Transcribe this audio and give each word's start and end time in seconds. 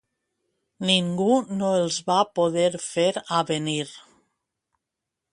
Ningú 0.89 1.33
no 1.59 1.67
els 1.81 1.99
va 2.07 2.15
poder 2.39 2.69
fer 2.85 3.05
avenir. 3.41 3.77